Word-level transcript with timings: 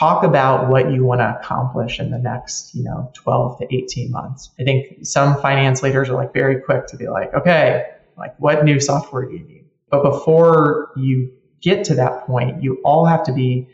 talk 0.00 0.24
about 0.24 0.70
what 0.70 0.90
you 0.90 1.04
want 1.04 1.20
to 1.20 1.38
accomplish 1.38 2.00
in 2.00 2.10
the 2.10 2.18
next, 2.18 2.74
you 2.74 2.82
know, 2.82 3.12
12 3.14 3.58
to 3.58 3.74
18 3.74 4.10
months. 4.10 4.50
I 4.58 4.64
think 4.64 5.04
some 5.04 5.38
finance 5.42 5.82
leaders 5.82 6.08
are 6.08 6.14
like 6.14 6.32
very 6.32 6.58
quick 6.62 6.86
to 6.86 6.96
be 6.96 7.06
like, 7.06 7.34
okay, 7.34 7.84
like 8.16 8.34
what 8.38 8.64
new 8.64 8.80
software 8.80 9.26
do 9.26 9.34
you 9.34 9.44
need? 9.44 9.66
But 9.90 10.02
before 10.02 10.92
you 10.96 11.30
get 11.60 11.84
to 11.84 11.94
that 11.96 12.26
point, 12.26 12.62
you 12.62 12.80
all 12.82 13.04
have 13.04 13.24
to 13.24 13.32
be 13.32 13.68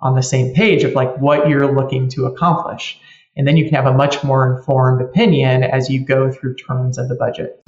on 0.00 0.16
the 0.16 0.22
same 0.22 0.52
page 0.52 0.84
of 0.84 0.92
like 0.92 1.16
what 1.16 1.48
you're 1.48 1.74
looking 1.74 2.10
to 2.10 2.26
accomplish. 2.26 3.00
And 3.34 3.48
then 3.48 3.56
you 3.56 3.64
can 3.64 3.74
have 3.74 3.86
a 3.86 3.94
much 3.94 4.22
more 4.22 4.54
informed 4.54 5.00
opinion 5.00 5.64
as 5.64 5.88
you 5.88 6.04
go 6.04 6.30
through 6.30 6.56
terms 6.56 6.98
of 6.98 7.08
the 7.08 7.14
budget. 7.14 7.58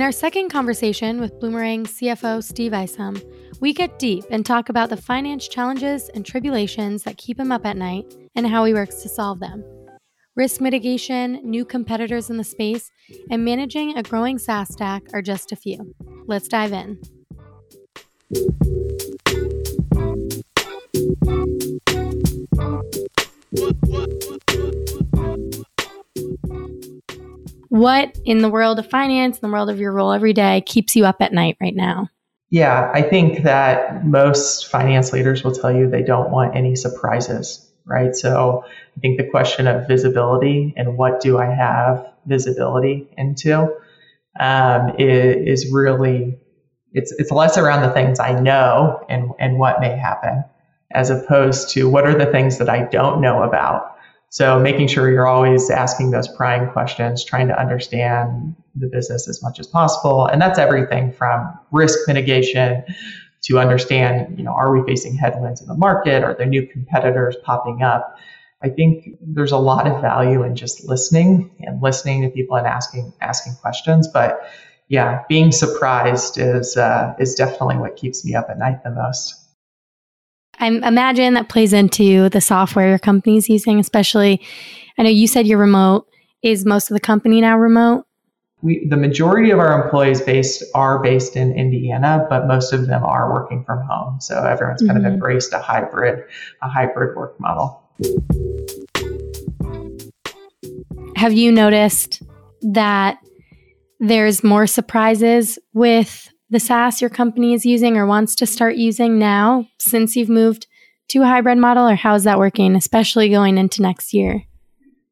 In 0.00 0.04
our 0.04 0.12
second 0.12 0.48
conversation 0.48 1.20
with 1.20 1.38
Bloomerang 1.40 1.82
CFO 1.82 2.42
Steve 2.42 2.72
Isom, 2.72 3.20
we 3.60 3.74
get 3.74 3.98
deep 3.98 4.24
and 4.30 4.46
talk 4.46 4.70
about 4.70 4.88
the 4.88 4.96
finance 4.96 5.46
challenges 5.46 6.08
and 6.14 6.24
tribulations 6.24 7.02
that 7.02 7.18
keep 7.18 7.38
him 7.38 7.52
up 7.52 7.66
at 7.66 7.76
night 7.76 8.16
and 8.34 8.46
how 8.46 8.64
he 8.64 8.72
works 8.72 9.02
to 9.02 9.10
solve 9.10 9.40
them. 9.40 9.62
Risk 10.36 10.58
mitigation, 10.58 11.42
new 11.44 11.66
competitors 11.66 12.30
in 12.30 12.38
the 12.38 12.44
space, 12.44 12.90
and 13.30 13.44
managing 13.44 13.98
a 13.98 14.02
growing 14.02 14.38
SaaS 14.38 14.72
stack 14.72 15.02
are 15.12 15.20
just 15.20 15.52
a 15.52 15.56
few. 15.56 15.94
Let's 16.26 16.48
dive 16.48 16.72
in. 16.72 16.98
What 27.80 28.18
in 28.26 28.40
the 28.40 28.50
world 28.50 28.78
of 28.78 28.90
finance, 28.90 29.38
in 29.38 29.48
the 29.48 29.50
world 29.50 29.70
of 29.70 29.80
your 29.80 29.90
role 29.90 30.12
every 30.12 30.34
day, 30.34 30.62
keeps 30.66 30.94
you 30.94 31.06
up 31.06 31.16
at 31.20 31.32
night 31.32 31.56
right 31.62 31.74
now? 31.74 32.08
Yeah, 32.50 32.90
I 32.92 33.00
think 33.00 33.44
that 33.44 34.04
most 34.04 34.66
finance 34.66 35.14
leaders 35.14 35.42
will 35.42 35.54
tell 35.54 35.74
you 35.74 35.88
they 35.88 36.02
don't 36.02 36.30
want 36.30 36.54
any 36.54 36.76
surprises, 36.76 37.66
right? 37.86 38.14
So 38.14 38.64
I 38.66 39.00
think 39.00 39.16
the 39.16 39.30
question 39.30 39.66
of 39.66 39.88
visibility 39.88 40.74
and 40.76 40.98
what 40.98 41.22
do 41.22 41.38
I 41.38 41.46
have 41.46 42.06
visibility 42.26 43.08
into 43.16 43.74
um, 44.38 44.96
is, 44.98 45.64
is 45.64 45.72
really 45.72 46.38
it's 46.92 47.12
it's 47.12 47.30
less 47.30 47.56
around 47.56 47.80
the 47.80 47.94
things 47.94 48.20
I 48.20 48.38
know 48.38 49.02
and 49.08 49.30
and 49.38 49.58
what 49.58 49.80
may 49.80 49.96
happen, 49.96 50.44
as 50.92 51.08
opposed 51.08 51.70
to 51.70 51.88
what 51.88 52.04
are 52.04 52.18
the 52.18 52.30
things 52.30 52.58
that 52.58 52.68
I 52.68 52.84
don't 52.84 53.22
know 53.22 53.42
about. 53.42 53.96
So 54.30 54.60
making 54.60 54.86
sure 54.86 55.10
you're 55.10 55.26
always 55.26 55.70
asking 55.70 56.12
those 56.12 56.28
prying 56.28 56.70
questions, 56.70 57.24
trying 57.24 57.48
to 57.48 57.60
understand 57.60 58.54
the 58.76 58.86
business 58.86 59.28
as 59.28 59.42
much 59.42 59.58
as 59.58 59.66
possible, 59.66 60.26
and 60.26 60.40
that's 60.40 60.58
everything 60.58 61.12
from 61.12 61.52
risk 61.72 61.98
mitigation 62.06 62.84
to 63.42 63.58
understand, 63.58 64.38
you 64.38 64.44
know, 64.44 64.52
are 64.52 64.72
we 64.72 64.86
facing 64.86 65.16
headwinds 65.16 65.60
in 65.60 65.66
the 65.66 65.74
market? 65.74 66.22
Are 66.22 66.34
there 66.34 66.46
new 66.46 66.64
competitors 66.64 67.36
popping 67.42 67.82
up? 67.82 68.16
I 68.62 68.68
think 68.68 69.16
there's 69.20 69.50
a 69.50 69.58
lot 69.58 69.88
of 69.88 70.00
value 70.00 70.44
in 70.44 70.54
just 70.54 70.86
listening 70.86 71.50
and 71.60 71.82
listening 71.82 72.22
to 72.22 72.28
people 72.28 72.56
and 72.56 72.66
asking 72.66 73.12
asking 73.20 73.54
questions. 73.54 74.06
But 74.06 74.40
yeah, 74.88 75.22
being 75.28 75.50
surprised 75.50 76.38
is 76.38 76.76
uh, 76.76 77.14
is 77.18 77.34
definitely 77.34 77.78
what 77.78 77.96
keeps 77.96 78.24
me 78.24 78.34
up 78.34 78.46
at 78.48 78.58
night 78.58 78.84
the 78.84 78.90
most. 78.90 79.39
I 80.60 80.66
imagine 80.66 81.34
that 81.34 81.48
plays 81.48 81.72
into 81.72 82.28
the 82.28 82.40
software 82.42 82.90
your 82.90 82.98
company's 82.98 83.48
using, 83.48 83.80
especially. 83.80 84.42
I 84.98 85.02
know 85.02 85.08
you 85.08 85.26
said 85.26 85.46
you're 85.46 85.58
remote. 85.58 86.06
Is 86.42 86.66
most 86.66 86.90
of 86.90 86.94
the 86.94 87.00
company 87.00 87.40
now 87.40 87.56
remote? 87.56 88.04
We, 88.62 88.86
the 88.88 88.96
majority 88.98 89.50
of 89.50 89.58
our 89.58 89.82
employees 89.82 90.20
based 90.20 90.62
are 90.74 91.02
based 91.02 91.34
in 91.34 91.56
Indiana, 91.56 92.26
but 92.28 92.46
most 92.46 92.74
of 92.74 92.86
them 92.86 93.02
are 93.02 93.32
working 93.32 93.64
from 93.64 93.80
home. 93.86 94.20
So 94.20 94.44
everyone's 94.44 94.82
kind 94.82 94.98
mm-hmm. 94.98 95.06
of 95.06 95.12
embraced 95.14 95.54
a 95.54 95.58
hybrid, 95.58 96.22
a 96.62 96.68
hybrid 96.68 97.16
work 97.16 97.40
model. 97.40 97.82
Have 101.16 101.32
you 101.32 101.52
noticed 101.52 102.22
that 102.60 103.18
there's 103.98 104.44
more 104.44 104.66
surprises 104.66 105.58
with 105.72 106.29
the 106.50 106.60
SaaS 106.60 107.00
your 107.00 107.10
company 107.10 107.54
is 107.54 107.64
using 107.64 107.96
or 107.96 108.06
wants 108.06 108.34
to 108.36 108.46
start 108.46 108.76
using 108.76 109.18
now 109.18 109.66
since 109.78 110.16
you've 110.16 110.28
moved 110.28 110.66
to 111.08 111.22
a 111.22 111.26
hybrid 111.26 111.58
model, 111.58 111.88
or 111.88 111.96
how 111.96 112.14
is 112.14 112.24
that 112.24 112.38
working, 112.38 112.76
especially 112.76 113.28
going 113.28 113.58
into 113.58 113.82
next 113.82 114.12
year? 114.12 114.42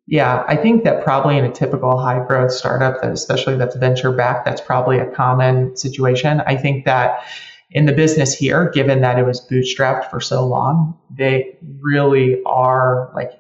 Yeah, 0.06 0.44
I 0.49 0.56
think 0.56 0.84
that 0.84 1.04
probably 1.04 1.37
in 1.37 1.44
a 1.44 1.53
typical 1.53 1.99
high 1.99 2.25
growth 2.26 2.53
startup, 2.53 3.03
that 3.03 3.12
especially 3.12 3.56
that's 3.56 3.76
venture 3.76 4.12
backed, 4.12 4.44
that's 4.44 4.60
probably 4.60 4.99
a 4.99 5.06
common 5.10 5.76
situation. 5.76 6.41
I 6.47 6.56
think 6.56 6.84
that 6.87 7.25
in 7.70 7.84
the 7.84 7.93
business 7.93 8.32
here, 8.32 8.70
given 8.70 9.03
that 9.03 9.19
it 9.19 9.26
was 9.26 9.47
bootstrapped 9.47 10.09
for 10.09 10.20
so 10.20 10.47
long, 10.47 10.97
they 11.10 11.59
really 11.81 12.43
are 12.47 13.12
like 13.15 13.32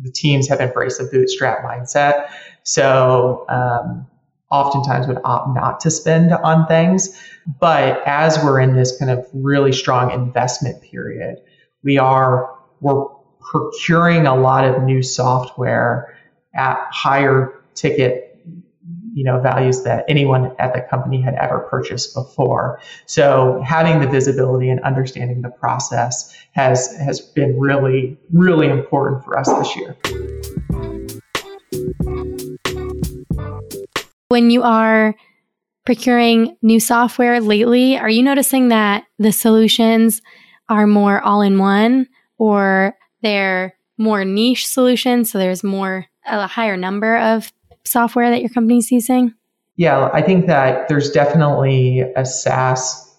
the 0.00 0.10
teams 0.10 0.48
have 0.48 0.60
embraced 0.60 0.98
the 0.98 1.04
bootstrap 1.04 1.64
mindset. 1.64 2.30
So 2.62 3.44
um, 3.48 4.06
oftentimes 4.50 5.06
would 5.06 5.18
opt 5.24 5.54
not 5.54 5.80
to 5.80 5.90
spend 5.90 6.32
on 6.32 6.66
things. 6.66 7.20
But 7.60 8.02
as 8.06 8.42
we're 8.42 8.60
in 8.60 8.76
this 8.76 8.96
kind 8.98 9.10
of 9.10 9.26
really 9.32 9.72
strong 9.72 10.10
investment 10.10 10.82
period, 10.82 11.38
we 11.82 11.98
are 11.98 12.54
we're 12.80 13.06
procuring 13.40 14.26
a 14.26 14.34
lot 14.34 14.64
of 14.64 14.82
new 14.82 15.02
software 15.02 16.16
at 16.54 16.78
higher 16.90 17.62
ticket 17.74 18.26
you 19.16 19.24
know 19.24 19.40
values 19.40 19.82
that 19.84 20.04
anyone 20.08 20.54
at 20.58 20.74
the 20.74 20.80
company 20.80 21.22
had 21.22 21.34
ever 21.34 21.60
purchased 21.70 22.14
before 22.14 22.80
so 23.06 23.62
having 23.64 23.98
the 24.00 24.06
visibility 24.06 24.68
and 24.68 24.78
understanding 24.80 25.40
the 25.40 25.48
process 25.48 26.36
has 26.52 26.94
has 26.98 27.20
been 27.20 27.58
really 27.58 28.18
really 28.32 28.68
important 28.68 29.24
for 29.24 29.38
us 29.38 29.48
this 29.54 29.74
year 29.76 29.96
when 34.36 34.50
you 34.50 34.62
are 34.62 35.14
procuring 35.86 36.58
new 36.60 36.78
software 36.78 37.40
lately, 37.40 37.96
are 37.96 38.10
you 38.10 38.22
noticing 38.22 38.68
that 38.68 39.04
the 39.18 39.32
solutions 39.32 40.20
are 40.68 40.86
more 40.86 41.22
all 41.22 41.40
in 41.40 41.58
one 41.58 42.06
or 42.36 42.94
they're 43.22 43.74
more 43.96 44.26
niche 44.26 44.66
solutions? 44.66 45.30
So 45.30 45.38
there's 45.38 45.64
more, 45.64 46.04
a 46.26 46.46
higher 46.46 46.76
number 46.76 47.16
of 47.16 47.50
software 47.84 48.28
that 48.28 48.42
your 48.42 48.50
company's 48.50 48.92
using? 48.92 49.32
Yeah, 49.76 50.10
I 50.12 50.20
think 50.20 50.48
that 50.48 50.86
there's 50.88 51.10
definitely 51.10 52.00
a 52.14 52.26
SaaS 52.26 53.16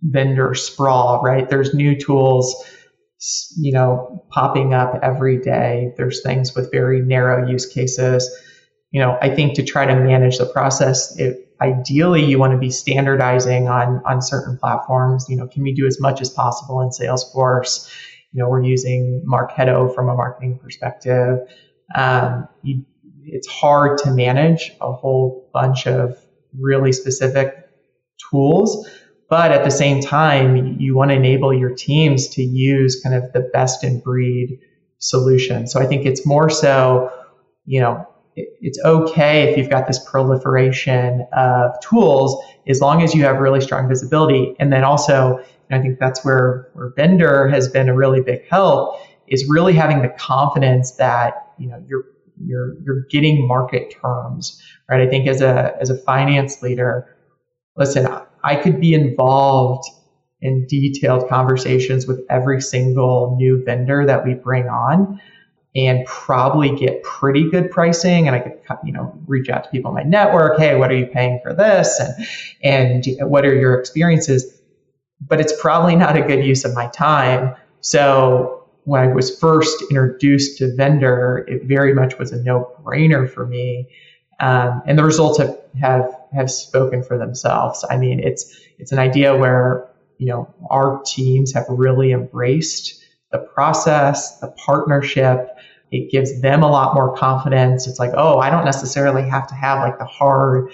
vendor 0.00 0.54
sprawl, 0.54 1.20
right? 1.20 1.46
There's 1.46 1.74
new 1.74 1.94
tools, 1.94 2.56
you 3.58 3.72
know, 3.72 4.24
popping 4.30 4.72
up 4.72 4.98
every 5.02 5.42
day. 5.42 5.92
There's 5.98 6.22
things 6.22 6.54
with 6.54 6.72
very 6.72 7.02
narrow 7.02 7.46
use 7.46 7.66
cases 7.66 8.34
you 8.90 9.00
know, 9.00 9.18
I 9.20 9.34
think 9.34 9.54
to 9.54 9.62
try 9.62 9.86
to 9.86 9.94
manage 9.94 10.38
the 10.38 10.46
process, 10.46 11.18
it, 11.18 11.48
ideally 11.60 12.24
you 12.24 12.38
want 12.38 12.52
to 12.52 12.58
be 12.58 12.70
standardizing 12.70 13.68
on 13.68 14.00
on 14.06 14.22
certain 14.22 14.56
platforms. 14.56 15.26
You 15.28 15.36
know, 15.36 15.46
can 15.46 15.62
we 15.62 15.74
do 15.74 15.86
as 15.86 16.00
much 16.00 16.20
as 16.20 16.30
possible 16.30 16.80
in 16.80 16.88
Salesforce? 16.90 17.90
You 18.32 18.42
know, 18.42 18.48
we're 18.48 18.62
using 18.62 19.24
Marketo 19.26 19.94
from 19.94 20.08
a 20.08 20.14
marketing 20.14 20.58
perspective. 20.62 21.38
Um, 21.94 22.48
you, 22.62 22.84
it's 23.24 23.48
hard 23.48 23.98
to 23.98 24.10
manage 24.10 24.72
a 24.80 24.92
whole 24.92 25.50
bunch 25.52 25.86
of 25.86 26.16
really 26.58 26.92
specific 26.92 27.68
tools, 28.30 28.88
but 29.28 29.52
at 29.52 29.64
the 29.64 29.70
same 29.70 30.00
time, 30.00 30.78
you 30.78 30.94
want 30.94 31.10
to 31.10 31.14
enable 31.14 31.52
your 31.52 31.74
teams 31.74 32.28
to 32.28 32.42
use 32.42 33.00
kind 33.02 33.14
of 33.14 33.32
the 33.32 33.40
best 33.52 33.84
in 33.84 34.00
breed 34.00 34.60
solution. 34.98 35.66
So 35.66 35.80
I 35.80 35.86
think 35.86 36.06
it's 36.06 36.26
more 36.26 36.48
so, 36.48 37.10
you 37.66 37.80
know, 37.80 38.06
it's 38.60 38.78
okay 38.84 39.50
if 39.50 39.56
you've 39.56 39.70
got 39.70 39.86
this 39.86 39.98
proliferation 40.08 41.26
of 41.32 41.78
tools 41.80 42.42
as 42.66 42.80
long 42.80 43.02
as 43.02 43.14
you 43.14 43.22
have 43.24 43.38
really 43.38 43.60
strong 43.60 43.88
visibility. 43.88 44.54
And 44.58 44.72
then 44.72 44.84
also, 44.84 45.42
I 45.70 45.80
think 45.80 45.98
that's 45.98 46.24
where, 46.24 46.68
where 46.74 46.92
Vendr 46.92 47.50
has 47.50 47.68
been 47.68 47.88
a 47.88 47.94
really 47.94 48.20
big 48.20 48.46
help 48.48 49.00
is 49.26 49.46
really 49.48 49.74
having 49.74 50.02
the 50.02 50.08
confidence 50.08 50.92
that 50.92 51.52
you 51.58 51.68
know 51.68 51.82
you're 51.86 52.04
you're 52.40 52.76
you're 52.82 53.04
getting 53.10 53.46
market 53.46 53.94
terms, 54.00 54.62
right? 54.88 55.00
I 55.00 55.08
think 55.08 55.26
as 55.26 55.40
a 55.40 55.76
as 55.80 55.90
a 55.90 55.96
finance 55.98 56.62
leader, 56.62 57.14
listen, 57.76 58.08
I 58.44 58.56
could 58.56 58.80
be 58.80 58.94
involved 58.94 59.84
in 60.40 60.66
detailed 60.68 61.28
conversations 61.28 62.06
with 62.06 62.20
every 62.30 62.60
single 62.60 63.36
new 63.36 63.62
vendor 63.64 64.06
that 64.06 64.24
we 64.24 64.34
bring 64.34 64.68
on 64.68 65.20
and 65.76 66.04
probably 66.06 66.74
get 66.74 67.02
pretty 67.02 67.48
good 67.50 67.70
pricing. 67.70 68.26
And 68.26 68.34
I 68.34 68.40
could, 68.40 68.58
you 68.84 68.92
know, 68.92 69.16
reach 69.26 69.48
out 69.48 69.64
to 69.64 69.70
people 69.70 69.90
in 69.90 69.94
my 69.94 70.02
network. 70.02 70.58
Hey, 70.58 70.76
what 70.76 70.90
are 70.90 70.96
you 70.96 71.06
paying 71.06 71.40
for 71.42 71.54
this? 71.54 72.00
And, 72.62 73.06
and 73.06 73.30
what 73.30 73.44
are 73.44 73.54
your 73.54 73.78
experiences? 73.78 74.60
But 75.20 75.40
it's 75.40 75.58
probably 75.60 75.94
not 75.94 76.16
a 76.16 76.22
good 76.22 76.44
use 76.44 76.64
of 76.64 76.74
my 76.74 76.86
time. 76.88 77.54
So 77.80 78.68
when 78.84 79.02
I 79.02 79.12
was 79.12 79.38
first 79.38 79.82
introduced 79.90 80.58
to 80.58 80.74
Vendr, 80.76 81.46
it 81.48 81.64
very 81.64 81.92
much 81.92 82.18
was 82.18 82.32
a 82.32 82.42
no 82.42 82.72
brainer 82.82 83.30
for 83.30 83.46
me. 83.46 83.88
Um, 84.40 84.82
and 84.86 84.98
the 84.98 85.04
results 85.04 85.38
have, 85.38 85.58
have 85.80 86.18
have 86.32 86.50
spoken 86.50 87.02
for 87.02 87.18
themselves. 87.18 87.84
I 87.88 87.96
mean, 87.96 88.20
it's 88.20 88.58
it's 88.78 88.92
an 88.92 88.98
idea 88.98 89.36
where 89.36 89.88
you 90.18 90.26
know 90.26 90.54
our 90.70 91.02
teams 91.04 91.52
have 91.52 91.66
really 91.68 92.12
embraced 92.12 93.04
the 93.32 93.38
process, 93.38 94.38
the 94.40 94.48
partnership. 94.48 95.48
It 95.90 96.10
gives 96.10 96.40
them 96.42 96.62
a 96.62 96.70
lot 96.70 96.94
more 96.94 97.16
confidence. 97.16 97.86
It's 97.86 97.98
like, 97.98 98.10
oh, 98.14 98.38
I 98.38 98.50
don't 98.50 98.64
necessarily 98.64 99.26
have 99.28 99.46
to 99.48 99.54
have 99.54 99.80
like 99.80 99.98
the 99.98 100.04
hard 100.04 100.70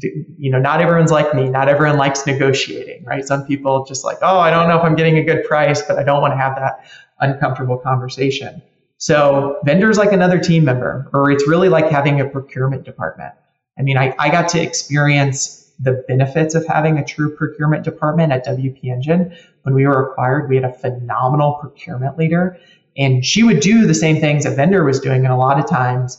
you 0.00 0.50
know, 0.50 0.58
not 0.58 0.80
everyone's 0.80 1.10
like 1.10 1.34
me. 1.34 1.48
Not 1.48 1.68
everyone 1.68 1.98
likes 1.98 2.26
negotiating, 2.26 3.04
right? 3.04 3.24
Some 3.24 3.44
people 3.44 3.84
just 3.84 4.04
like, 4.04 4.18
oh, 4.22 4.38
I 4.38 4.50
don't 4.50 4.68
know 4.68 4.78
if 4.78 4.84
I'm 4.84 4.96
getting 4.96 5.18
a 5.18 5.22
good 5.22 5.44
price, 5.44 5.82
but 5.82 5.98
I 5.98 6.02
don't 6.02 6.22
want 6.22 6.32
to 6.32 6.38
have 6.38 6.56
that 6.56 6.86
uncomfortable 7.20 7.76
conversation. 7.78 8.62
So 8.96 9.58
Vendr's 9.64 9.98
like 9.98 10.12
another 10.12 10.38
team 10.38 10.64
member, 10.64 11.10
or 11.12 11.30
it's 11.30 11.46
really 11.46 11.68
like 11.68 11.90
having 11.90 12.20
a 12.20 12.28
procurement 12.28 12.84
department. 12.84 13.34
I 13.78 13.82
mean, 13.82 13.98
I, 13.98 14.14
I 14.18 14.30
got 14.30 14.48
to 14.50 14.62
experience 14.62 15.70
the 15.78 16.04
benefits 16.06 16.54
of 16.54 16.66
having 16.66 16.98
a 16.98 17.04
true 17.04 17.34
procurement 17.36 17.84
department 17.84 18.32
at 18.32 18.46
WP 18.46 18.84
Engine. 18.84 19.36
When 19.62 19.74
we 19.74 19.86
were 19.86 20.10
acquired, 20.10 20.48
we 20.48 20.56
had 20.56 20.64
a 20.64 20.72
phenomenal 20.72 21.58
procurement 21.60 22.18
leader, 22.18 22.58
and 22.96 23.24
she 23.24 23.42
would 23.42 23.60
do 23.60 23.86
the 23.86 23.94
same 23.94 24.20
things 24.20 24.44
a 24.44 24.50
vendor 24.50 24.84
was 24.84 25.00
doing, 25.00 25.24
and 25.24 25.32
a 25.32 25.36
lot 25.36 25.58
of 25.58 25.68
times, 25.68 26.18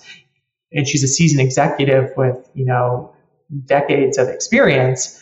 and 0.72 0.88
she's 0.88 1.04
a 1.04 1.08
seasoned 1.08 1.42
executive 1.42 2.12
with 2.18 2.50
you 2.54 2.66
know 2.66 3.14
decades 3.66 4.18
of 4.18 4.30
experience. 4.30 5.20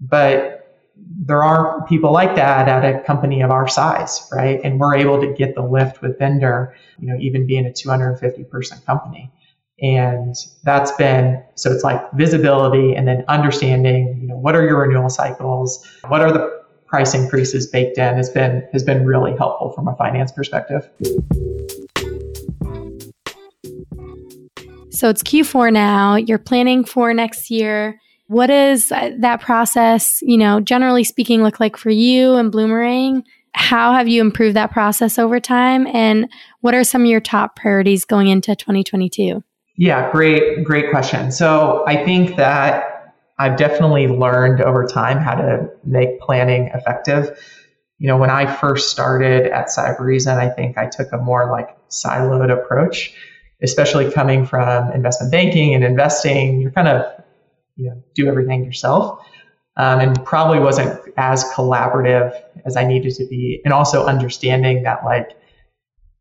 But 0.00 0.60
there 0.96 1.42
are 1.42 1.84
people 1.86 2.12
like 2.12 2.34
that 2.36 2.68
at 2.68 2.84
a 2.84 3.00
company 3.00 3.42
of 3.42 3.50
our 3.50 3.68
size, 3.68 4.28
right? 4.32 4.60
And 4.62 4.78
we're 4.78 4.96
able 4.96 5.20
to 5.20 5.32
get 5.32 5.54
the 5.54 5.62
lift 5.62 6.02
with 6.02 6.18
Vendr, 6.18 6.72
you 6.98 7.08
know, 7.08 7.18
even 7.20 7.46
being 7.46 7.66
a 7.66 7.72
250 7.72 8.44
person 8.44 8.78
company. 8.86 9.30
And 9.82 10.34
that's 10.62 10.92
been 10.92 11.42
so 11.54 11.72
it's 11.72 11.84
like 11.84 12.00
visibility 12.12 12.94
and 12.94 13.08
then 13.08 13.24
understanding, 13.28 14.18
you 14.20 14.28
know, 14.28 14.36
what 14.36 14.54
are 14.54 14.66
your 14.66 14.80
renewal 14.80 15.08
cycles? 15.08 15.86
What 16.08 16.20
are 16.20 16.32
the 16.32 16.59
price 16.90 17.14
increases 17.14 17.68
baked 17.68 17.96
in 17.96 18.16
has 18.16 18.28
been 18.28 18.66
has 18.72 18.82
been 18.82 19.06
really 19.06 19.34
helpful 19.36 19.72
from 19.72 19.88
a 19.88 19.96
finance 19.96 20.32
perspective. 20.32 20.88
So 24.90 25.08
it's 25.08 25.22
Q4 25.22 25.72
now. 25.72 26.16
You're 26.16 26.38
planning 26.38 26.84
for 26.84 27.14
next 27.14 27.50
year. 27.50 27.98
What 28.26 28.48
does 28.48 28.92
uh, 28.92 29.12
that 29.20 29.40
process, 29.40 30.20
you 30.20 30.36
know, 30.36 30.60
generally 30.60 31.04
speaking, 31.04 31.42
look 31.42 31.58
like 31.58 31.76
for 31.76 31.90
you 31.90 32.34
and 32.34 32.52
Bloomerang? 32.52 33.22
How 33.52 33.92
have 33.92 34.08
you 34.08 34.20
improved 34.20 34.56
that 34.56 34.72
process 34.72 35.18
over 35.18 35.40
time? 35.40 35.86
And 35.88 36.28
what 36.60 36.74
are 36.74 36.84
some 36.84 37.02
of 37.02 37.06
your 37.08 37.20
top 37.20 37.56
priorities 37.56 38.04
going 38.04 38.28
into 38.28 38.54
2022? 38.54 39.42
Yeah, 39.76 40.10
great, 40.12 40.62
great 40.64 40.90
question. 40.90 41.32
So 41.32 41.82
I 41.86 42.04
think 42.04 42.36
that 42.36 42.99
I've 43.40 43.56
definitely 43.56 44.06
learned 44.06 44.60
over 44.60 44.86
time 44.86 45.18
how 45.18 45.34
to 45.34 45.70
make 45.84 46.20
planning 46.20 46.70
effective. 46.74 47.36
You 47.98 48.08
know, 48.08 48.16
when 48.16 48.30
I 48.30 48.46
first 48.46 48.90
started 48.90 49.46
at 49.46 49.66
Cybereason, 49.66 50.36
I 50.36 50.48
think 50.48 50.78
I 50.78 50.86
took 50.86 51.12
a 51.12 51.18
more 51.18 51.50
like 51.50 51.76
siloed 51.88 52.52
approach 52.52 53.14
especially 53.62 54.10
coming 54.10 54.46
from 54.46 54.92
investment 54.92 55.32
banking 55.32 55.74
and 55.74 55.84
investing, 55.84 56.60
you're 56.60 56.70
kind 56.70 56.88
of 56.88 57.04
you 57.76 57.90
know 57.90 58.02
do 58.14 58.28
everything 58.28 58.64
yourself, 58.64 59.24
um, 59.76 60.00
and 60.00 60.24
probably 60.24 60.58
wasn't 60.58 60.98
as 61.16 61.44
collaborative 61.52 62.40
as 62.64 62.76
I 62.76 62.84
needed 62.84 63.14
to 63.16 63.26
be, 63.26 63.60
and 63.64 63.72
also 63.72 64.06
understanding 64.06 64.82
that 64.84 65.04
like 65.04 65.36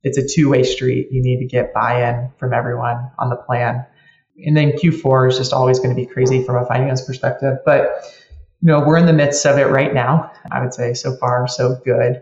it's 0.04 0.18
a 0.18 0.28
two-way 0.28 0.64
street. 0.64 1.08
You 1.12 1.22
need 1.22 1.40
to 1.40 1.46
get 1.46 1.74
buy-in 1.74 2.32
from 2.38 2.54
everyone 2.54 3.12
on 3.18 3.30
the 3.30 3.36
plan, 3.36 3.86
and 4.46 4.56
then 4.56 4.72
Q4 4.72 5.30
is 5.30 5.38
just 5.38 5.54
always 5.54 5.80
going 5.80 5.90
to 5.90 5.96
be 5.96 6.06
crazy 6.06 6.44
from 6.44 6.56
a 6.56 6.66
finance 6.66 7.04
perspective, 7.06 7.58
but 7.66 8.04
you 8.62 8.68
know 8.68 8.80
we're 8.80 8.98
in 8.98 9.06
the 9.06 9.14
midst 9.14 9.46
of 9.46 9.58
it 9.58 9.68
right 9.68 9.94
now. 9.94 10.32
I 10.52 10.62
would 10.62 10.74
say 10.74 10.94
so 10.94 11.16
far 11.18 11.48
so 11.48 11.80
good. 11.84 12.22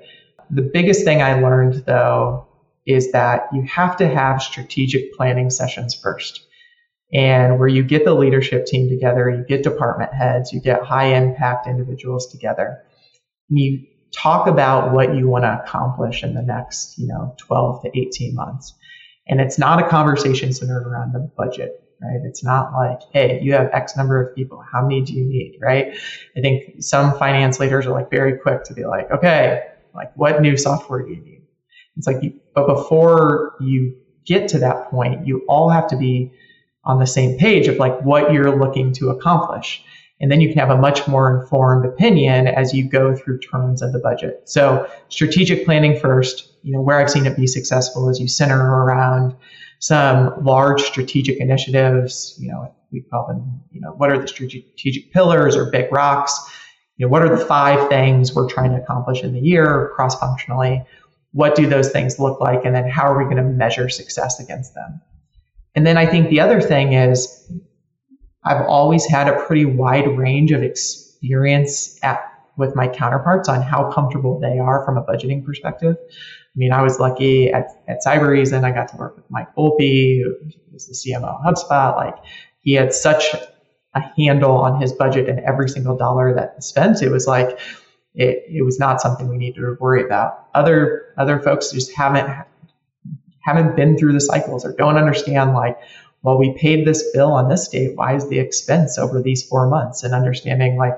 The 0.49 0.61
biggest 0.61 1.03
thing 1.03 1.21
I 1.21 1.39
learned 1.39 1.85
though 1.85 2.47
is 2.85 3.11
that 3.11 3.49
you 3.53 3.63
have 3.63 3.97
to 3.97 4.07
have 4.07 4.41
strategic 4.41 5.13
planning 5.13 5.49
sessions 5.49 5.93
first. 5.93 6.41
And 7.13 7.59
where 7.59 7.67
you 7.67 7.83
get 7.83 8.03
the 8.03 8.13
leadership 8.13 8.65
team 8.65 8.89
together, 8.89 9.29
you 9.29 9.45
get 9.47 9.63
department 9.63 10.13
heads, 10.13 10.51
you 10.51 10.59
get 10.59 10.83
high 10.83 11.15
impact 11.15 11.67
individuals 11.67 12.27
together, 12.27 12.83
and 13.49 13.59
you 13.59 13.85
talk 14.13 14.47
about 14.47 14.93
what 14.93 15.15
you 15.15 15.27
want 15.27 15.43
to 15.43 15.61
accomplish 15.63 16.23
in 16.23 16.33
the 16.33 16.41
next, 16.41 16.97
you 16.97 17.07
know, 17.07 17.33
12 17.37 17.83
to 17.83 17.97
18 17.97 18.35
months. 18.35 18.73
And 19.27 19.39
it's 19.39 19.57
not 19.57 19.81
a 19.81 19.87
conversation 19.87 20.53
centered 20.53 20.85
around 20.85 21.13
the 21.13 21.31
budget, 21.37 21.81
right? 22.01 22.19
It's 22.23 22.43
not 22.43 22.73
like, 22.73 22.99
hey, 23.11 23.39
you 23.41 23.53
have 23.53 23.69
X 23.73 23.97
number 23.97 24.21
of 24.21 24.35
people. 24.35 24.63
How 24.71 24.81
many 24.81 25.01
do 25.01 25.13
you 25.13 25.25
need, 25.25 25.57
right? 25.61 25.93
I 26.35 26.41
think 26.41 26.83
some 26.83 27.17
finance 27.17 27.59
leaders 27.59 27.85
are 27.85 27.91
like 27.91 28.09
very 28.09 28.37
quick 28.37 28.63
to 28.65 28.73
be 28.73 28.85
like, 28.85 29.09
okay, 29.11 29.63
like 29.93 30.15
what 30.15 30.41
new 30.41 30.57
software 30.57 31.03
do 31.03 31.09
you 31.09 31.21
need? 31.21 31.41
It's 31.95 32.07
like, 32.07 32.21
you, 32.21 32.33
but 32.53 32.67
before 32.67 33.55
you 33.59 33.95
get 34.25 34.47
to 34.49 34.59
that 34.59 34.89
point, 34.89 35.25
you 35.25 35.43
all 35.47 35.69
have 35.69 35.87
to 35.87 35.97
be 35.97 36.31
on 36.83 36.99
the 36.99 37.07
same 37.07 37.37
page 37.37 37.67
of 37.67 37.77
like 37.77 37.99
what 38.01 38.31
you're 38.31 38.57
looking 38.57 38.93
to 38.93 39.09
accomplish. 39.09 39.83
And 40.19 40.31
then 40.31 40.41
you 40.41 40.49
can 40.49 40.57
have 40.57 40.69
a 40.69 40.77
much 40.77 41.07
more 41.07 41.39
informed 41.39 41.85
opinion 41.85 42.47
as 42.47 42.73
you 42.73 42.89
go 42.89 43.15
through 43.15 43.39
terms 43.39 43.81
of 43.81 43.91
the 43.93 43.99
budget. 43.99 44.41
So 44.45 44.89
strategic 45.09 45.65
planning 45.65 45.99
first, 45.99 46.51
you 46.63 46.73
know, 46.73 46.81
where 46.81 46.99
I've 46.99 47.09
seen 47.09 47.25
it 47.25 47.35
be 47.35 47.45
successful 47.45 48.09
is 48.09 48.19
you 48.19 48.27
center 48.27 48.59
around 48.59 49.35
some 49.79 50.33
large 50.43 50.81
strategic 50.81 51.37
initiatives, 51.39 52.35
you 52.39 52.49
know, 52.49 52.73
we 52.91 53.01
call 53.01 53.27
them, 53.27 53.61
you 53.71 53.81
know, 53.81 53.91
what 53.91 54.09
are 54.11 54.19
the 54.19 54.27
strategic 54.27 55.11
pillars 55.11 55.55
or 55.55 55.69
big 55.69 55.91
rocks? 55.91 56.39
You 56.97 57.05
know, 57.05 57.11
what 57.11 57.21
are 57.21 57.29
the 57.29 57.45
five 57.45 57.89
things 57.89 58.33
we're 58.33 58.49
trying 58.49 58.71
to 58.71 58.77
accomplish 58.77 59.23
in 59.23 59.33
the 59.33 59.39
year 59.39 59.91
cross 59.95 60.19
functionally? 60.19 60.83
what 61.37 61.53
do 61.53 61.67
those 61.67 61.91
things 61.91 62.19
look 62.19 62.41
like? 62.41 62.65
And 62.65 62.73
then 62.73 62.89
how 62.89 63.03
are 63.03 63.17
we 63.17 63.25
going 63.25 63.37
to 63.37 63.43
measure 63.43 63.89
success 63.89 64.39
against 64.39 64.73
them? 64.73 64.99
And 65.75 65.85
then 65.85 65.95
I 65.95 66.07
think 66.07 66.29
the 66.29 66.39
other 66.39 66.59
thing 66.61 66.93
is 66.93 67.51
I've 68.43 68.65
always 68.65 69.05
had 69.05 69.27
a 69.27 69.39
pretty 69.45 69.65
wide 69.65 70.07
range 70.17 70.51
of 70.51 70.63
experience 70.63 71.99
at, 72.03 72.19
with 72.57 72.75
my 72.75 72.87
counterparts 72.87 73.47
on 73.47 73.61
how 73.61 73.91
comfortable 73.91 74.39
they 74.39 74.59
are 74.59 74.83
from 74.83 74.97
a 74.97 75.03
budgeting 75.03 75.45
perspective. 75.45 75.95
I 75.99 76.55
mean, 76.55 76.71
I 76.71 76.81
was 76.81 76.99
lucky 76.99 77.51
at, 77.51 77.67
at 77.87 77.99
Cybereason. 78.05 78.63
I 78.63 78.71
got 78.71 78.87
to 78.89 78.97
work 78.97 79.15
with 79.15 79.25
Mike 79.29 79.53
Volpe, 79.55 80.23
who 80.23 80.33
was 80.73 80.87
the 80.87 80.93
CMO 80.93 81.23
of 81.23 81.41
HubSpot. 81.41 81.95
Like, 81.95 82.15
he 82.59 82.73
had 82.73 82.93
such 82.93 83.35
a 83.93 84.01
handle 84.17 84.57
on 84.57 84.81
his 84.81 84.91
budget 84.91 85.29
and 85.29 85.39
every 85.41 85.69
single 85.69 85.95
dollar 85.95 86.33
that 86.33 86.63
spent. 86.63 87.01
It 87.01 87.09
was 87.09 87.27
like, 87.27 87.59
it, 88.15 88.43
it 88.49 88.65
was 88.65 88.79
not 88.79 88.99
something 88.99 89.29
we 89.29 89.37
needed 89.37 89.61
to 89.61 89.77
worry 89.79 90.03
about. 90.03 90.47
Other 90.55 91.13
other 91.17 91.39
folks 91.39 91.71
just 91.71 91.93
haven't 91.93 92.27
haven't 93.43 93.75
been 93.75 93.97
through 93.97 94.13
the 94.13 94.19
cycles 94.19 94.65
or 94.65 94.73
don't 94.75 94.97
understand 94.97 95.53
like, 95.53 95.77
well, 96.23 96.37
we 96.37 96.57
paid 96.57 96.85
this 96.85 97.09
bill 97.13 97.31
on 97.31 97.47
this 97.47 97.67
date. 97.69 97.95
Why 97.95 98.15
is 98.15 98.27
the 98.27 98.39
expense 98.39 98.97
over 98.97 99.21
these 99.21 99.43
four 99.43 99.69
months? 99.69 100.03
And 100.03 100.13
understanding 100.13 100.77
like, 100.77 100.95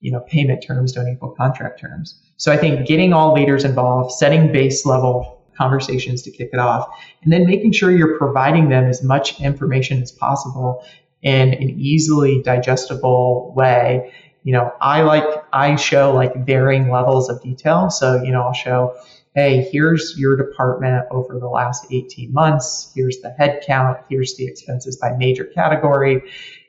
you 0.00 0.12
know, 0.12 0.20
payment 0.20 0.62
terms 0.62 0.92
don't 0.92 1.08
equal 1.08 1.30
contract 1.30 1.80
terms. 1.80 2.20
So 2.36 2.52
I 2.52 2.56
think 2.56 2.86
getting 2.86 3.12
all 3.12 3.32
leaders 3.32 3.64
involved, 3.64 4.12
setting 4.12 4.52
base 4.52 4.86
level 4.86 5.42
conversations 5.56 6.22
to 6.22 6.30
kick 6.30 6.50
it 6.52 6.58
off, 6.58 6.88
and 7.22 7.32
then 7.32 7.46
making 7.46 7.72
sure 7.72 7.90
you're 7.90 8.16
providing 8.16 8.68
them 8.68 8.84
as 8.84 9.02
much 9.02 9.40
information 9.40 10.02
as 10.02 10.12
possible 10.12 10.84
in 11.22 11.52
an 11.54 11.70
easily 11.70 12.42
digestible 12.42 13.52
way 13.56 14.12
you 14.48 14.52
know, 14.52 14.72
I 14.80 15.02
like, 15.02 15.26
I 15.52 15.76
show 15.76 16.14
like 16.14 16.46
varying 16.46 16.90
levels 16.90 17.28
of 17.28 17.42
detail. 17.42 17.90
So, 17.90 18.22
you 18.22 18.32
know, 18.32 18.42
I'll 18.42 18.54
show, 18.54 18.96
hey, 19.34 19.68
here's 19.70 20.14
your 20.16 20.36
department 20.36 21.06
over 21.10 21.38
the 21.38 21.48
last 21.48 21.86
18 21.90 22.32
months. 22.32 22.90
Here's 22.94 23.20
the 23.20 23.30
head 23.30 23.62
count. 23.66 23.98
Here's 24.08 24.36
the 24.36 24.46
expenses 24.46 24.96
by 24.96 25.12
major 25.18 25.44
category. 25.44 26.22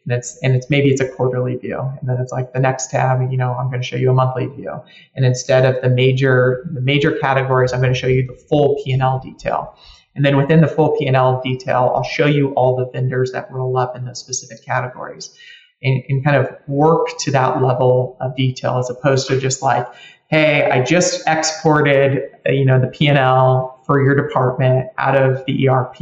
And 0.09 0.17
it's, 0.17 0.39
and 0.41 0.55
it's 0.55 0.71
maybe 0.71 0.89
it's 0.89 1.01
a 1.01 1.07
quarterly 1.07 1.55
view. 1.55 1.79
And 1.79 2.09
then 2.09 2.17
it's 2.19 2.31
like 2.31 2.51
the 2.51 2.59
next 2.59 2.89
tab, 2.89 3.31
you 3.31 3.37
know, 3.37 3.53
I'm 3.53 3.67
going 3.67 3.79
to 3.79 3.87
show 3.87 3.95
you 3.95 4.09
a 4.09 4.13
monthly 4.13 4.47
view. 4.47 4.81
And 5.15 5.23
instead 5.23 5.65
of 5.65 5.79
the 5.83 5.89
major, 5.89 6.67
the 6.73 6.81
major 6.81 7.11
categories, 7.11 7.73
I'm 7.73 7.79
going 7.79 7.93
to 7.93 7.99
show 7.99 8.07
you 8.07 8.25
the 8.25 8.33
full 8.33 8.81
P&L 8.83 9.19
detail. 9.19 9.75
And 10.15 10.25
then 10.25 10.35
within 10.35 10.61
the 10.61 10.67
full 10.67 10.97
P&L 10.97 11.41
detail, 11.43 11.93
I'll 11.95 12.03
show 12.03 12.25
you 12.25 12.53
all 12.55 12.75
the 12.75 12.89
vendors 12.89 13.31
that 13.33 13.51
roll 13.51 13.77
up 13.77 13.95
in 13.95 14.05
those 14.05 14.19
specific 14.19 14.65
categories 14.65 15.37
and, 15.83 16.03
and 16.09 16.23
kind 16.23 16.37
of 16.37 16.49
work 16.67 17.07
to 17.19 17.31
that 17.31 17.61
level 17.61 18.17
of 18.19 18.35
detail 18.35 18.79
as 18.79 18.89
opposed 18.89 19.27
to 19.27 19.39
just 19.39 19.61
like, 19.61 19.87
hey, 20.29 20.69
I 20.71 20.83
just 20.83 21.23
exported, 21.27 22.31
uh, 22.47 22.51
you 22.51 22.65
know, 22.65 22.79
the 22.81 22.87
P&L 22.87 23.79
for 23.85 24.03
your 24.03 24.15
department 24.15 24.89
out 24.97 25.15
of 25.15 25.45
the 25.45 25.67
ERP. 25.67 25.97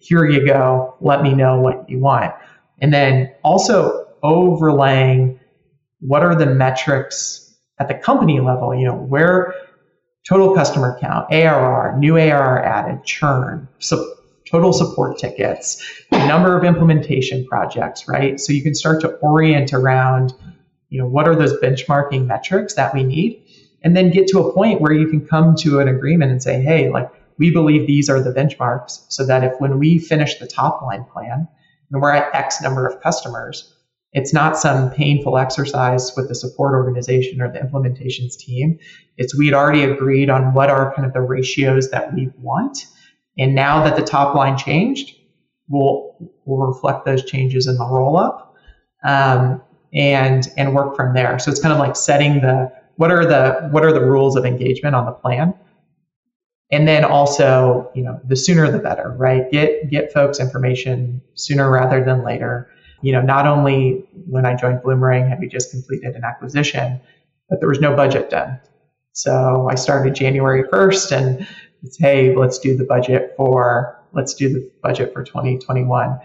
Here 0.00 0.24
you 0.24 0.46
go. 0.46 0.94
Let 1.00 1.22
me 1.22 1.34
know 1.34 1.60
what 1.60 1.88
you 1.88 1.98
want. 1.98 2.34
And 2.80 2.92
then 2.92 3.32
also 3.44 4.06
overlaying 4.22 5.40
what 6.00 6.22
are 6.22 6.34
the 6.34 6.46
metrics 6.46 7.54
at 7.78 7.88
the 7.88 7.94
company 7.94 8.40
level, 8.40 8.74
you 8.74 8.86
know, 8.86 8.94
where 8.94 9.54
total 10.28 10.54
customer 10.54 10.98
count, 11.00 11.32
ARR, 11.32 11.96
new 11.98 12.16
ARR 12.16 12.64
added, 12.64 13.04
churn, 13.04 13.68
so 13.78 14.14
total 14.50 14.72
support 14.72 15.18
tickets, 15.18 15.82
number 16.10 16.56
of 16.56 16.64
implementation 16.64 17.46
projects, 17.46 18.08
right? 18.08 18.40
So 18.40 18.52
you 18.52 18.62
can 18.62 18.74
start 18.74 19.00
to 19.02 19.10
orient 19.16 19.72
around, 19.72 20.34
you 20.88 21.00
know, 21.00 21.06
what 21.06 21.28
are 21.28 21.36
those 21.36 21.54
benchmarking 21.60 22.26
metrics 22.26 22.74
that 22.74 22.92
we 22.92 23.04
need? 23.04 23.42
And 23.82 23.96
then 23.96 24.10
get 24.10 24.26
to 24.28 24.40
a 24.40 24.52
point 24.52 24.80
where 24.80 24.92
you 24.92 25.06
can 25.06 25.26
come 25.26 25.54
to 25.60 25.80
an 25.80 25.88
agreement 25.88 26.32
and 26.32 26.42
say, 26.42 26.60
hey, 26.60 26.90
like, 26.90 27.10
we 27.38 27.50
believe 27.50 27.86
these 27.86 28.10
are 28.10 28.20
the 28.20 28.32
benchmarks 28.32 29.04
so 29.08 29.24
that 29.24 29.42
if 29.42 29.58
when 29.60 29.78
we 29.78 29.98
finish 29.98 30.38
the 30.38 30.46
top 30.46 30.82
line 30.82 31.04
plan 31.04 31.48
and 31.90 32.00
we're 32.00 32.12
at 32.12 32.34
X 32.34 32.60
number 32.62 32.86
of 32.86 33.00
customers, 33.02 33.74
it's 34.12 34.32
not 34.32 34.56
some 34.56 34.90
painful 34.90 35.38
exercise 35.38 36.12
with 36.16 36.28
the 36.28 36.34
support 36.34 36.74
organization 36.74 37.40
or 37.40 37.52
the 37.52 37.60
implementations 37.60 38.36
team. 38.36 38.78
It's 39.16 39.36
we'd 39.38 39.54
already 39.54 39.84
agreed 39.84 40.30
on 40.30 40.52
what 40.52 40.68
are 40.68 40.92
kind 40.94 41.06
of 41.06 41.12
the 41.12 41.20
ratios 41.20 41.90
that 41.90 42.12
we 42.12 42.30
want. 42.38 42.86
And 43.38 43.54
now 43.54 43.84
that 43.84 43.96
the 43.96 44.02
top 44.02 44.34
line 44.34 44.58
changed, 44.58 45.14
we'll, 45.68 46.16
we'll 46.44 46.66
reflect 46.66 47.04
those 47.04 47.24
changes 47.24 47.68
in 47.68 47.76
the 47.76 47.86
roll 47.86 48.18
up 48.18 48.56
um, 49.04 49.62
and, 49.94 50.48
and 50.56 50.74
work 50.74 50.96
from 50.96 51.14
there. 51.14 51.38
So 51.38 51.50
it's 51.50 51.60
kind 51.60 51.72
of 51.72 51.78
like 51.78 51.94
setting 51.94 52.40
the, 52.40 52.72
what 52.96 53.12
are 53.12 53.24
the, 53.24 53.68
what 53.70 53.84
are 53.84 53.92
the 53.92 54.04
rules 54.04 54.36
of 54.36 54.44
engagement 54.44 54.96
on 54.96 55.06
the 55.06 55.12
plan? 55.12 55.54
And 56.72 56.86
then 56.86 57.04
also, 57.04 57.90
you 57.94 58.02
know, 58.02 58.20
the 58.24 58.36
sooner 58.36 58.70
the 58.70 58.78
better, 58.78 59.14
right? 59.18 59.50
Get, 59.50 59.90
get 59.90 60.12
folks 60.12 60.38
information 60.38 61.20
sooner 61.34 61.70
rather 61.70 62.04
than 62.04 62.24
later. 62.24 62.70
You 63.02 63.12
know, 63.12 63.22
not 63.22 63.46
only 63.46 64.04
when 64.26 64.46
I 64.46 64.54
joined 64.54 64.80
Bloomerang 64.80 65.28
had 65.28 65.40
we 65.40 65.48
just 65.48 65.70
completed 65.72 66.14
an 66.14 66.22
acquisition, 66.22 67.00
but 67.48 67.58
there 67.60 67.68
was 67.68 67.80
no 67.80 67.96
budget 67.96 68.30
done. 68.30 68.60
So 69.12 69.68
I 69.68 69.74
started 69.74 70.14
January 70.14 70.62
1st 70.64 71.16
and 71.16 71.46
it's, 71.82 71.98
hey, 71.98 72.36
let's 72.36 72.58
do 72.58 72.76
the 72.76 72.84
budget 72.84 73.34
for, 73.36 73.98
let's 74.12 74.34
do 74.34 74.52
the 74.52 74.70
budget 74.82 75.12
for 75.12 75.24
2021. 75.24 76.20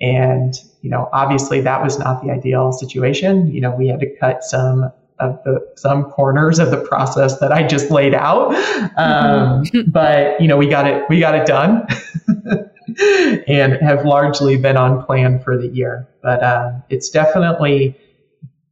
And, 0.00 0.54
you 0.82 0.90
know, 0.90 1.08
obviously 1.12 1.62
that 1.62 1.82
was 1.82 1.98
not 1.98 2.22
the 2.22 2.30
ideal 2.30 2.72
situation. 2.72 3.46
You 3.46 3.62
know, 3.62 3.74
we 3.74 3.88
had 3.88 4.00
to 4.00 4.14
cut 4.18 4.44
some 4.44 4.92
of 5.18 5.42
the 5.44 5.66
some 5.76 6.04
corners 6.04 6.58
of 6.58 6.70
the 6.70 6.78
process 6.78 7.38
that 7.40 7.52
I 7.52 7.66
just 7.66 7.90
laid 7.90 8.14
out. 8.14 8.54
Um, 8.96 9.64
mm-hmm. 9.64 9.80
but 9.90 10.40
you 10.40 10.48
know, 10.48 10.56
we 10.56 10.68
got 10.68 10.86
it 10.86 11.04
we 11.08 11.20
got 11.20 11.34
it 11.34 11.46
done, 11.46 11.86
and 13.48 13.74
have 13.74 14.04
largely 14.04 14.56
been 14.56 14.76
on 14.76 15.04
plan 15.04 15.40
for 15.40 15.56
the 15.56 15.68
year. 15.68 16.08
But 16.22 16.42
uh, 16.42 16.72
it's 16.88 17.10
definitely 17.10 17.96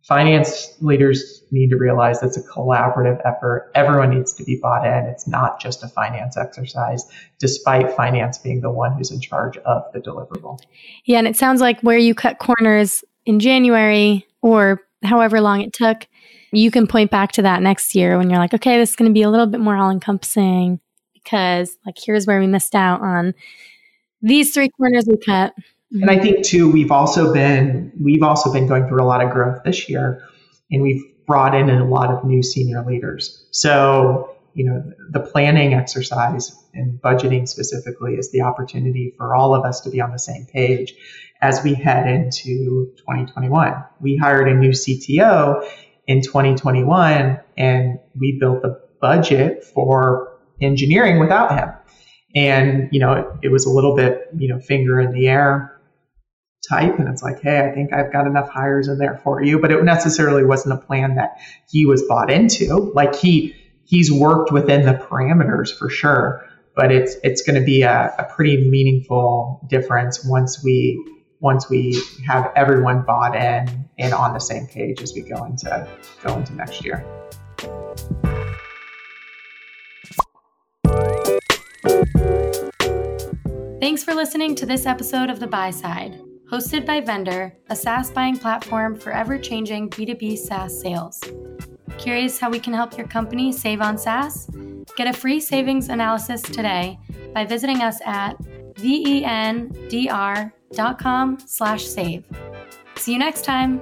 finance 0.05 0.75
leaders 0.81 1.43
need 1.51 1.71
to 1.71 1.77
realize 1.77 2.23
it's 2.23 2.37
a 2.37 2.43
collaborative 2.43 3.21
effort. 3.25 3.71
Everyone 3.75 4.11
needs 4.11 4.35
to 4.35 4.45
be 4.45 4.59
bought 4.61 4.87
in. 4.87 5.07
It's 5.07 5.27
not 5.27 5.61
just 5.61 5.83
a 5.83 5.89
finance 5.89 6.37
exercise, 6.37 7.05
despite 7.39 7.91
finance 7.97 8.37
being 8.37 8.61
the 8.61 8.71
one 8.71 8.93
who's 8.97 9.11
in 9.11 9.21
charge 9.21 9.57
of 9.59 9.83
the 9.95 10.01
deliverable. 10.01 10.59
Yeah, 11.07 11.19
and 11.19 11.27
it 11.27 11.37
sounds 11.37 11.61
like 11.61 11.81
where 11.81 11.97
you 11.97 12.15
cut 12.15 12.39
corners 12.39 13.03
in 13.25 13.41
January 13.41 14.27
or 14.43 14.81
however 15.07 15.41
long 15.41 15.61
it 15.61 15.73
took, 15.73 16.07
you 16.53 16.71
can 16.71 16.87
point 16.87 17.11
back 17.11 17.33
to 17.33 17.43
that 17.43 17.63
next 17.63 17.95
year 17.95 18.17
when 18.17 18.31
you're 18.31 18.39
like, 18.39 18.55
okay, 18.55 18.79
this 18.79 18.91
is 18.91 18.97
going 18.97 19.11
to 19.11 19.15
be 19.15 19.23
a 19.23 19.31
little 19.31 19.47
bit 19.47 19.61
more 19.61 19.77
all 19.77 19.91
encompassing 19.91 20.81
because, 21.13 21.77
like, 21.85 21.97
here's 21.99 22.27
where 22.27 22.41
we 22.41 22.47
missed 22.47 22.75
out 22.75 23.01
on 23.01 23.35
these 24.23 24.53
three 24.55 24.69
corners 24.71 25.05
we 25.07 25.17
cut. 25.17 25.55
And 25.93 26.11
I 26.11 26.19
think 26.19 26.45
too, 26.45 26.71
we've 26.71 26.91
also 26.91 27.33
been 27.33 27.93
we've 28.01 28.23
also 28.23 28.53
been 28.53 28.67
going 28.67 28.89
through 28.89 29.03
a 29.03 29.07
lot 29.07 29.23
of 29.23 29.31
growth 29.31 29.63
this 29.65 29.89
year, 29.89 30.23
and 30.71 30.83
we've 30.83 31.03
brought 31.27 31.55
in 31.55 31.71
a 31.71 31.85
lot 31.85 32.11
of 32.11 32.25
new 32.25 32.43
senior 32.43 32.85
leaders. 32.85 33.47
So 33.51 34.34
you 34.55 34.65
know, 34.65 34.93
the 35.11 35.21
planning 35.21 35.75
exercise 35.75 36.57
and 36.73 37.01
budgeting 37.01 37.47
specifically 37.49 38.15
is 38.15 38.31
the 38.31 38.43
opportunity 38.43 39.13
for 39.17 39.35
all 39.35 39.55
of 39.55 39.65
us 39.65 39.81
to 39.83 39.91
be 39.91 40.01
on 40.01 40.13
the 40.13 40.19
same 40.19 40.47
page 40.47 40.95
as 41.41 41.63
we 41.63 41.75
head 41.75 42.07
into 42.09 42.93
2021. 42.99 43.85
We 44.01 44.17
hired 44.17 44.49
a 44.49 44.55
new 44.55 44.71
CTO 44.71 45.69
in 46.07 46.23
2021 46.23 47.41
and 47.57 47.99
we 48.19 48.39
built 48.41 48.63
the 48.63 48.81
budget 49.01 49.65
for 49.65 50.39
engineering 50.61 51.19
without 51.19 51.59
him. 51.59 51.71
And, 52.37 52.89
you 52.93 53.01
know, 53.01 53.13
it, 53.13 53.27
it 53.43 53.49
was 53.49 53.67
a 53.67 53.71
little 53.71 53.95
bit, 53.95 54.29
you 54.37 54.49
know, 54.49 54.61
finger 54.61 55.01
in 55.01 55.13
the 55.13 55.29
air 55.29 55.75
type 56.69 56.99
and 56.99 57.09
it's 57.09 57.23
like 57.23 57.43
hey 57.43 57.61
i 57.61 57.75
think 57.75 57.93
i've 57.93 58.11
got 58.11 58.27
enough 58.27 58.49
hires 58.49 58.89
in 58.89 58.97
there 58.97 59.21
for 59.23 59.43
you 59.43 59.61
but 59.61 59.71
it 59.71 59.85
necessarily 59.85 60.45
wasn't 60.45 60.73
a 60.73 60.79
plan 60.79 61.17
that 61.17 61.37
he 61.69 61.85
was 61.85 62.03
bought 62.05 62.31
into 62.31 62.91
like 62.95 63.15
he 63.15 63.55
he's 63.85 64.11
worked 64.11 64.53
within 64.53 64.85
the 64.85 64.95
parameters 64.95 65.77
for 65.77 65.89
sure 65.89 66.49
but 66.75 66.91
it's 66.91 67.17
it's 67.23 67.43
going 67.43 67.59
to 67.59 67.65
be 67.65 67.83
a, 67.83 68.15
a 68.19 68.25
pretty 68.25 68.69
meaningful 68.69 69.61
difference 69.69 70.25
once 70.25 70.63
we 70.63 71.03
once 71.41 71.69
we 71.69 72.01
have 72.27 72.51
everyone 72.57 73.03
bought 73.03 73.37
in 73.37 73.89
and 73.99 74.15
on 74.15 74.33
the 74.33 74.41
same 74.41 74.67
page 74.67 75.03
as 75.03 75.15
we 75.15 75.23
go 75.23 75.45
into 75.45 75.89
go 76.23 76.37
into 76.37 76.55
next 76.55 76.85
year. 76.85 77.05
Thanks 83.81 84.03
for 84.03 84.15
listening 84.15 84.55
to 84.57 84.67
this 84.67 84.87
episode 84.87 85.29
of 85.29 85.41
The 85.41 85.47
Buy 85.47 85.71
Side, 85.71 86.19
hosted 86.51 86.87
by 86.87 87.03
Vendr, 87.03 87.53
a 87.69 87.77
SaaS 87.77 88.11
buying 88.11 88.39
platform 88.39 88.97
for 88.97 89.13
ever 89.13 89.39
changing 89.39 89.91
B2B 89.91 90.39
SaaS 90.39 90.81
sales. 90.81 91.21
Curious 91.99 92.39
how 92.39 92.51
we 92.51 92.59
can 92.59 92.73
help 92.73 92.97
your 92.99 93.07
company 93.07 93.53
save 93.53 93.81
on 93.81 93.97
SaaS? 93.97 94.49
Get 94.97 95.07
a 95.07 95.13
free 95.13 95.41
savings 95.41 95.89
analysis 95.89 96.43
today 96.43 96.99
by 97.33 97.45
visiting 97.45 97.83
us 97.83 97.99
at 98.05 98.39
vendr.com 98.75 100.49
slash 101.47 101.85
save. 101.85 102.25
See 102.97 103.13
you 103.13 103.19
next 103.19 103.45
time. 103.45 103.81